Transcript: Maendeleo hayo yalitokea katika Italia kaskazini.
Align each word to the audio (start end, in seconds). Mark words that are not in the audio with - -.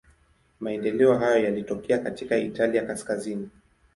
Maendeleo 0.59 1.17
hayo 1.17 1.43
yalitokea 1.45 1.97
katika 1.97 2.37
Italia 2.37 2.85
kaskazini. 2.85 3.49